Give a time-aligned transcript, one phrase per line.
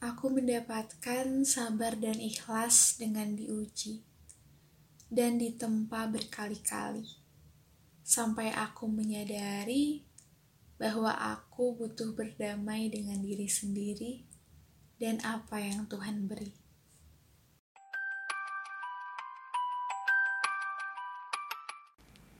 [0.00, 4.00] aku mendapatkan sabar dan ikhlas dengan diuji
[5.12, 7.04] dan ditempa berkali-kali,
[8.00, 10.08] sampai aku menyadari
[10.80, 14.24] bahwa aku butuh berdamai dengan diri sendiri
[14.96, 16.56] dan apa yang Tuhan beri.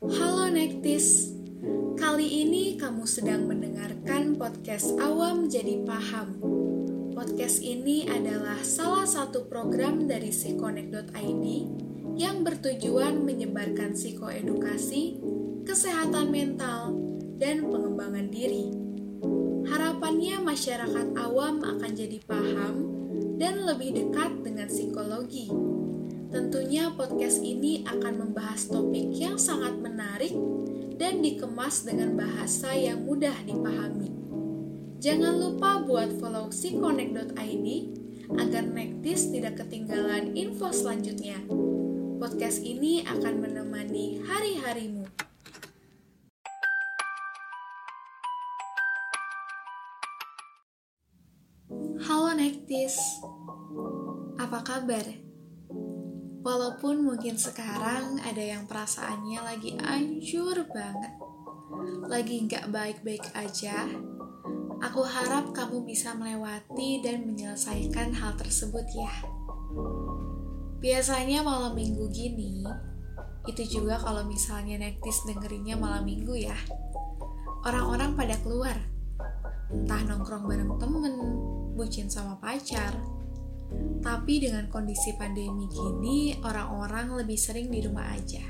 [0.00, 1.36] Halo Nektis,
[2.00, 6.62] kali ini kamu sedang mendengarkan podcast Awam Jadi Paham
[7.22, 11.44] Podcast ini adalah salah satu program dari psikonek.id
[12.18, 15.22] yang bertujuan menyebarkan psikoedukasi,
[15.62, 16.90] kesehatan mental,
[17.38, 18.74] dan pengembangan diri.
[19.70, 22.74] Harapannya masyarakat awam akan jadi paham
[23.38, 25.46] dan lebih dekat dengan psikologi.
[26.26, 30.34] Tentunya podcast ini akan membahas topik yang sangat menarik
[30.98, 34.10] dan dikemas dengan bahasa yang mudah dipahami.
[35.02, 37.66] Jangan lupa buat follow psikonek.id
[38.38, 41.42] agar Nektis tidak ketinggalan info selanjutnya.
[42.22, 45.02] Podcast ini akan menemani hari-harimu.
[52.06, 52.94] Halo Nektis,
[54.38, 55.02] apa kabar?
[56.46, 61.18] Walaupun mungkin sekarang ada yang perasaannya lagi anjur banget,
[62.06, 63.90] lagi nggak baik-baik aja,
[64.82, 69.14] Aku harap kamu bisa melewati dan menyelesaikan hal tersebut ya.
[70.82, 72.66] Biasanya malam minggu gini,
[73.46, 76.58] itu juga kalau misalnya nektis dengerinnya malam minggu ya.
[77.62, 78.74] Orang-orang pada keluar,
[79.70, 81.14] entah nongkrong bareng temen,
[81.78, 82.98] bucin sama pacar.
[84.02, 88.42] Tapi dengan kondisi pandemi gini, orang-orang lebih sering di rumah aja.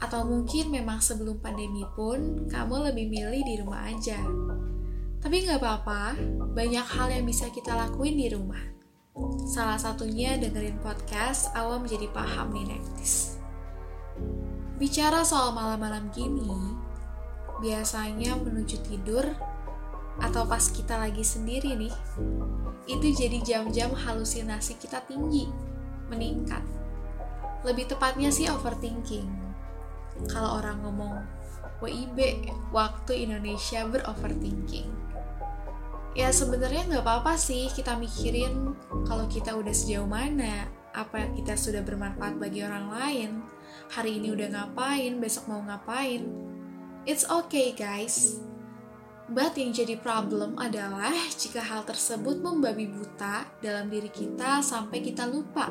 [0.00, 4.16] Atau mungkin memang sebelum pandemi pun, kamu lebih milih di rumah aja
[5.18, 6.14] tapi nggak apa-apa,
[6.54, 8.62] banyak hal yang bisa kita lakuin di rumah.
[9.50, 13.34] Salah satunya dengerin podcast Awam Jadi Paham nih Nektis.
[14.78, 16.54] Bicara soal malam-malam gini,
[17.58, 19.26] biasanya menuju tidur
[20.22, 21.94] atau pas kita lagi sendiri nih,
[22.86, 25.50] itu jadi jam-jam halusinasi kita tinggi,
[26.06, 26.62] meningkat.
[27.66, 29.26] Lebih tepatnya sih overthinking.
[30.30, 31.26] Kalau orang ngomong
[31.82, 34.97] WIB, waktu Indonesia beroverthinking
[36.18, 38.74] ya sebenarnya nggak apa-apa sih kita mikirin
[39.06, 43.30] kalau kita udah sejauh mana apa kita sudah bermanfaat bagi orang lain.
[43.94, 46.26] Hari ini udah ngapain besok mau ngapain.
[47.06, 48.42] It's okay guys.
[49.30, 55.22] But yang jadi problem adalah jika hal tersebut membabi buta dalam diri kita sampai kita
[55.22, 55.70] lupa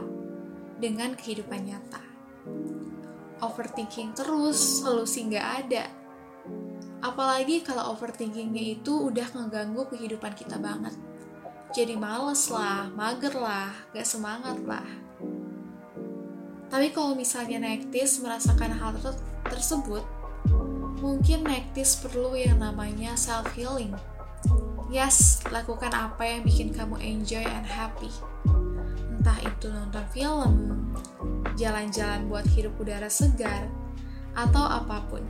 [0.79, 1.99] dengan kehidupan nyata.
[3.43, 6.06] Overthinking terus solusi nggak ada
[7.17, 10.93] Apalagi kalau overthinkingnya itu udah ngeganggu kehidupan kita banget.
[11.73, 14.85] Jadi males lah, mager lah, gak semangat lah.
[16.69, 18.93] Tapi kalau misalnya nektis merasakan hal
[19.49, 20.05] tersebut,
[21.01, 23.97] mungkin nektis perlu yang namanya self-healing.
[24.93, 28.13] Yes, lakukan apa yang bikin kamu enjoy and happy.
[29.17, 30.53] Entah itu nonton film,
[31.57, 33.65] jalan-jalan buat hirup udara segar,
[34.37, 35.25] atau apa pun.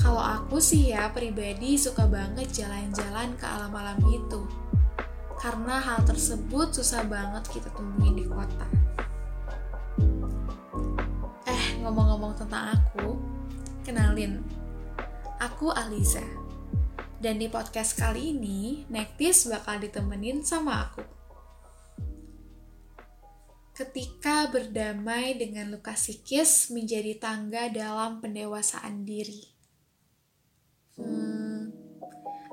[0.00, 4.48] Kalau aku sih ya pribadi suka banget jalan-jalan ke alam-alam itu.
[5.36, 8.64] Karena hal tersebut susah banget kita temuin di kota.
[11.44, 13.20] Eh, ngomong-ngomong tentang aku,
[13.84, 14.40] kenalin.
[15.36, 16.24] Aku Aliza.
[17.20, 21.04] Dan di podcast kali ini, Nektis bakal ditemenin sama aku.
[23.76, 29.59] Ketika berdamai dengan luka psikis menjadi tangga dalam pendewasaan diri.
[31.00, 31.72] Hmm,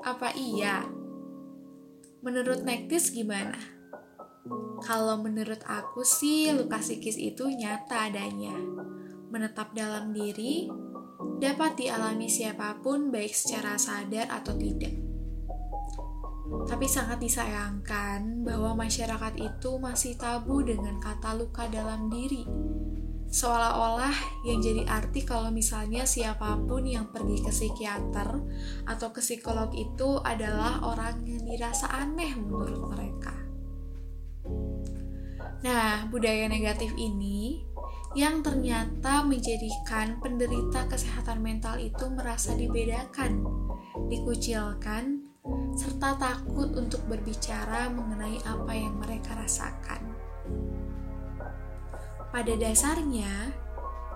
[0.01, 0.87] apa iya?
[2.23, 3.55] Menurut Nektis gimana?
[4.81, 8.55] Kalau menurut aku sih luka psikis itu nyata adanya.
[9.27, 10.71] Menetap dalam diri,
[11.43, 14.95] dapat dialami siapa pun baik secara sadar atau tidak.
[16.67, 22.47] Tapi sangat disayangkan bahwa masyarakat itu masih tabu dengan kata luka dalam diri
[23.27, 28.39] seolah-olah yang jadi arti kalau misalnya siapa pun yang pergi ke psikiater
[28.87, 33.35] atau ke psikolog itu adalah orang yang dirasa aneh menurut mereka.
[35.67, 37.65] Nah, budaya negatif ini
[38.15, 43.43] yang ternyata menjadikan penderita kesehatan mental itu merasa dibedakan,
[44.07, 45.27] dikucilkan,
[45.75, 50.01] serta takut untuk berbicara mengenai apa yang mereka rasakan.
[52.37, 53.49] Pada dasarnya,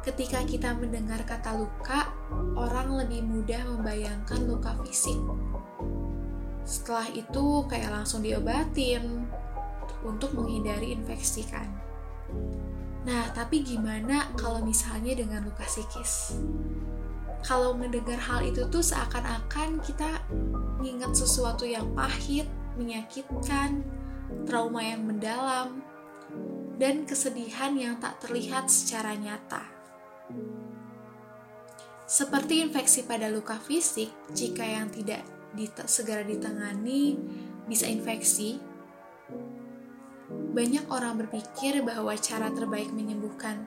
[0.06, 2.06] ketika kita mendengar kata luka,
[2.54, 5.18] orang lebih mudah membayangkan luka fisik.
[6.62, 9.26] Setelah itu kayak langsung diobatin
[10.06, 11.66] untuk menghindari infeksi kan.
[13.10, 16.38] Nah, tapi gimana kalau misalnya dengan luka psikis?
[17.42, 20.22] Kalau mendengar hal itu tuh seakan-akan kita
[20.78, 22.46] mengingat sesuatu yang pahit,
[22.78, 23.82] menyakitkan,
[24.46, 25.82] trauma yang mendalam,
[26.82, 29.62] dan kesedihan yang tak terlihat secara nyata.
[32.10, 35.22] Seperti infeksi pada luka fisik, jika yang tidak
[35.86, 37.22] segera ditangani
[37.70, 38.58] bisa infeksi,
[40.32, 43.62] banyak orang berpikir bahwa cara terbaik menyembuhkan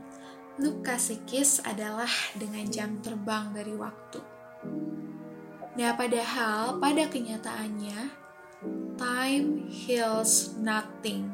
[0.59, 4.21] luka psikis adalah dengan jam terbang dari waktu.
[5.75, 7.99] Nah, padahal pada kenyataannya,
[8.95, 11.34] time heals nothing.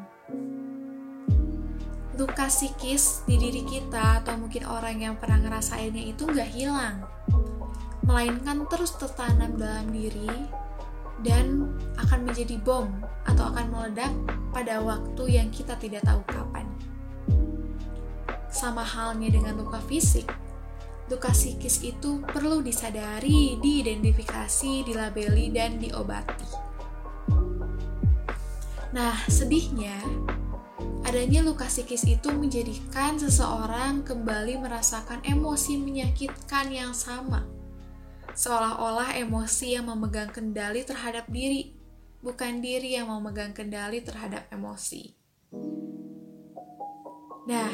[2.21, 7.01] Luka psikis di diri kita atau mungkin orang yang pernah ngerasainnya itu nggak hilang,
[8.05, 10.29] melainkan terus tertanam dalam diri
[11.25, 12.93] dan akan menjadi bom
[13.25, 14.13] atau akan meledak
[14.53, 16.69] pada waktu yang kita tidak tahu kapan.
[18.53, 20.29] Sama halnya dengan luka fisik,
[21.09, 26.49] luka psikis itu perlu disadari, diidentifikasi, dilabeli, dan diobati.
[28.93, 29.97] Nah, sedihnya,
[31.11, 37.43] adanya luka psikis itu menjadikan seseorang kembali merasakan emosi menyakitkan yang sama
[38.35, 41.75] seolah-olah emosi yang memegang kendali terhadap diri,
[42.23, 45.19] bukan diri yang memegang kendali terhadap emosi.
[47.51, 47.73] Nah,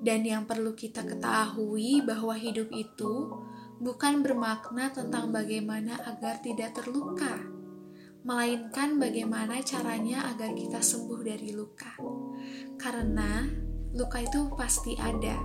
[0.00, 3.36] dan yang perlu kita ketahui bahwa hidup itu
[3.84, 7.36] bukan bermakna tentang bagaimana agar tidak terluka,
[8.26, 11.94] melainkan bagaimana caranya agar kita sembuh dari luka.
[12.74, 13.46] Karena
[13.94, 15.38] luka itu pasti ada,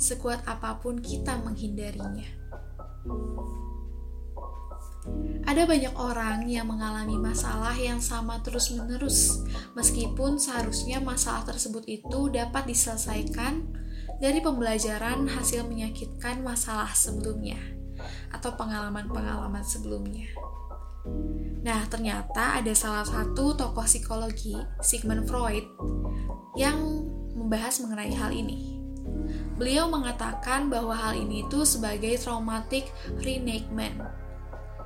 [0.00, 2.40] sekuat apa pun kita menghindarinya.
[5.44, 9.44] Ada banyak orang yang mengalami masalah yang sama terus-menerus,
[9.76, 13.60] meskipun seharusnya masalah tersebut itu dapat diselesaikan
[14.24, 17.60] dari pembelajaran hasil menyakitkan masalah sebelumnya
[18.32, 20.32] atau pengalaman-pengalaman sebelumnya.
[21.62, 25.66] Nah, ternyata ada salah satu tokoh psikologi, Sigmund Freud,
[26.58, 27.06] yang
[27.38, 28.82] membahas mengenai hal ini.
[29.58, 32.90] Beliau mengatakan bahwa hal ini itu sebagai traumatic
[33.22, 34.22] reenactment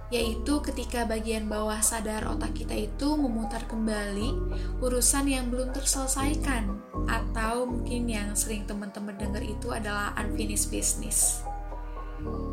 [0.07, 6.79] yaitu ketika bagian bawah sadar otak kita itu memutar kembali urusan yang belum terselesaikan
[7.11, 11.43] atau mungkin yang sering teman-teman dengar itu adalah unfinished business.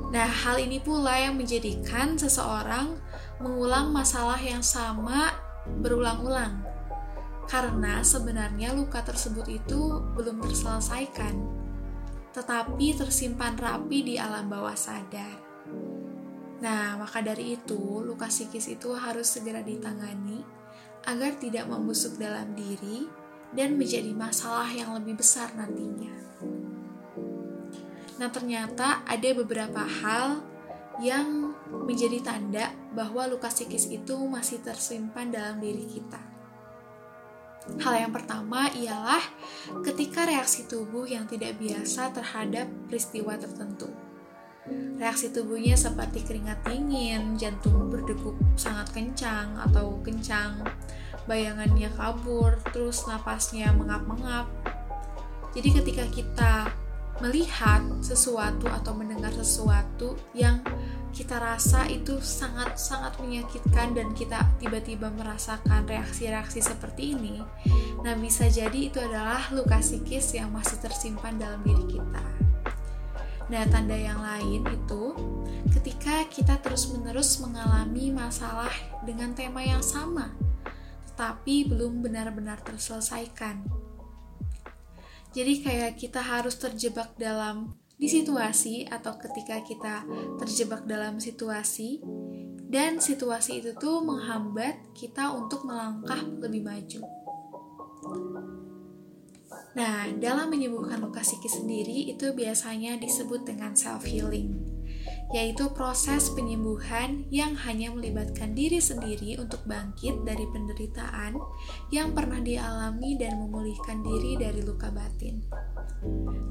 [0.10, 2.98] Nah, hal ini pula yang menjadikan seseorang
[3.44, 5.36] mengulang masalah yang sama
[5.84, 6.64] berulang-ulang.
[7.44, 11.36] Karena sebenarnya luka tersebut itu belum terselesaikan,
[12.32, 15.44] tetapi tersimpan rapi di alam bawah sadar.
[16.64, 20.40] Nah, maka dari itu, luka psikis itu harus segera ditangani
[21.04, 23.04] agar tidak membusuk dalam diri
[23.52, 26.16] dan menjadi masalah yang lebih besar nantinya.
[28.16, 30.40] Nah, ternyata ada beberapa hal
[31.04, 31.43] yang
[31.84, 36.22] menjadi tanda bahwa luka psikis itu masih tersimpan dalam diri kita.
[37.80, 39.24] Hal yang pertama ialah
[39.88, 43.88] ketika reaksi tubuh yang tidak biasa terhadap peristiwa tertentu.
[45.00, 50.60] Reaksi tubuhnya seperti keringat dingin, jantung berdegup sangat kencang atau kencang,
[51.28, 54.48] bayangannya kabur, terus napasnya mengap-mengap.
[55.56, 56.54] Jadi ketika kita
[57.22, 60.60] melihat sesuatu atau mendengar sesuatu yang
[61.14, 67.38] kita rasa itu sangat-sangat menyakitkan dan kita tiba-tiba merasakan reaksi-reaksi seperti ini,
[68.02, 72.24] nah bisa jadi itu adalah luka psikis yang masih tersimpan dalam diri kita.
[73.54, 75.14] Nah, tanda yang lain itu
[75.78, 78.74] ketika kita terus-menerus mengalami masalah
[79.06, 80.34] dengan tema yang sama,
[81.14, 83.62] tetapi belum benar-benar terselesaikan.
[85.34, 90.04] Jadi kayak kita harus terjebak dalam di situasi atau ketika kita
[90.36, 92.04] terjebak dalam situasi
[92.68, 97.00] dan situasi itu tuh menghambat kita untuk melangkah lebih maju.
[99.80, 104.52] Nah, dalam menyembuhkan luka psikis sendiri itu biasanya disebut dengan self healing,
[105.32, 111.40] yaitu proses penyembuhan yang hanya melibatkan diri sendiri untuk bangkit dari penderitaan
[111.88, 115.40] yang pernah dialami dan memulihkan diri dari luka batin.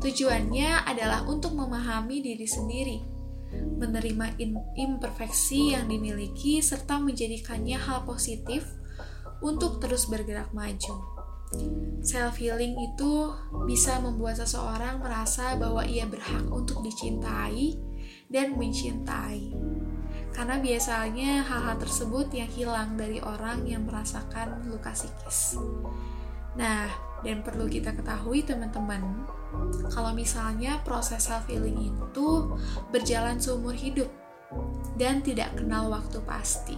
[0.02, 2.98] Tujuannya adalah untuk memahami diri sendiri,
[3.54, 4.38] menerima
[4.74, 8.66] imperfeksi yang dimiliki serta menjadikannya hal positif
[9.42, 11.22] untuk terus bergerak maju.
[12.00, 13.12] Self healing itu
[13.68, 17.76] bisa membuat seseorang merasa bahwa ia berhak untuk dicintai
[18.32, 19.52] dan mencintai.
[20.32, 25.60] karena biasanya hal-hal tersebut yang hilang dari orang yang merasakan luka psikis.
[26.56, 26.88] Nah,
[27.22, 29.26] dan perlu kita ketahui teman-teman,
[29.90, 32.28] kalau misalnya proses self healing itu
[32.90, 34.10] berjalan seumur hidup
[34.98, 36.76] dan tidak kenal waktu pasti.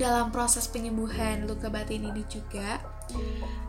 [0.00, 2.80] Dalam proses penyembuhan luka batin ini juga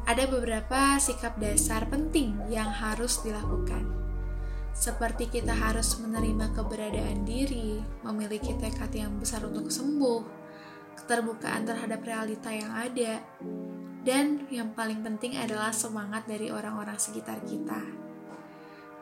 [0.07, 3.83] ada beberapa sikap dasar penting yang harus dilakukan.
[4.71, 10.23] Seperti kita harus menerima keberadaan diri, memiliki tekad yang besar untuk sembuh,
[10.95, 13.19] keterbukaan terhadap realita yang ada,
[14.01, 17.81] dan yang paling penting adalah semangat dari orang-orang sekitar kita.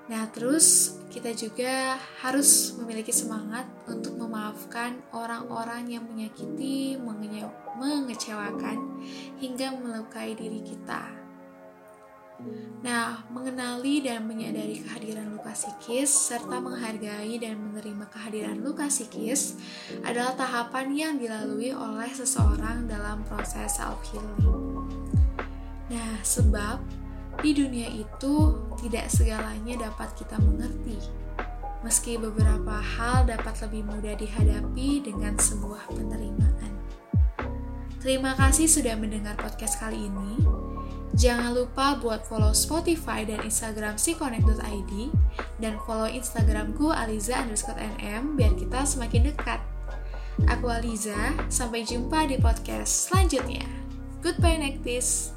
[0.10, 6.98] Nah, terus kita juga harus memiliki semangat untuk memaafkan orang-orang yang menyakiti,
[7.78, 8.78] mengecewakan,
[9.38, 11.19] hingga melukai diri kita.
[12.80, 19.60] Nah, mengenali dan menyadari kehadiran luka psikis serta menghargai dan menerima kehadiran luka psikis
[20.08, 24.88] adalah tahapan yang dilalui oleh seseorang dalam proses self healing.
[25.92, 26.80] Nah, sebab
[27.44, 31.00] di dunia itu tidak segalanya dapat kita mengerti.
[31.84, 36.72] Meski beberapa hal dapat lebih mudah dihadapi dengan sebuah penerimaan.
[38.00, 40.69] Terima kasih sudah mendengar podcast kali ini.
[41.18, 44.94] Jangan lupa buat follow Spotify dan Instagram si connect.id
[45.58, 49.60] dan follow Instagramku Aliza underscore nm biar kita semakin dekat.
[50.48, 53.68] Aku Aliza, sampai jumpa di podcast selanjutnya.
[54.24, 55.36] Goodbye, Nektis.